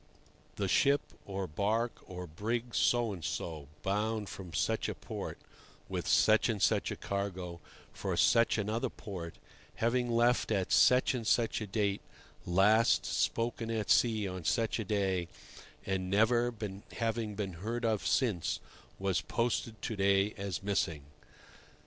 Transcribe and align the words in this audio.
"The 0.55 0.67
ship, 0.67 1.01
or 1.27 1.45
barque, 1.45 1.99
or 2.09 2.25
brig 2.25 2.73
So 2.73 3.13
and 3.13 3.23
so, 3.23 3.67
bound 3.83 4.29
from 4.29 4.51
such 4.51 4.89
a 4.89 4.95
port, 4.95 5.37
with 5.87 6.07
such 6.07 6.49
and 6.49 6.59
such 6.59 6.91
cargo, 6.99 7.59
for 7.93 8.17
such 8.17 8.57
another 8.57 8.89
port, 8.89 9.35
having 9.75 10.09
left 10.09 10.51
at 10.51 10.71
such 10.71 11.13
and 11.13 11.27
such 11.27 11.61
a 11.61 11.67
date, 11.67 12.01
last 12.47 13.05
spoken 13.05 13.69
at 13.69 13.91
sea 13.91 14.27
on 14.27 14.43
such 14.43 14.79
a 14.79 14.83
day, 14.83 15.27
and 15.85 16.09
never 16.09 16.51
having 16.93 17.35
been 17.35 17.53
heard 17.61 17.85
of 17.85 18.03
since, 18.03 18.59
was 18.97 19.21
posted 19.21 19.83
to 19.83 19.95
day 19.95 20.33
as 20.35 20.63
missing." 20.63 21.03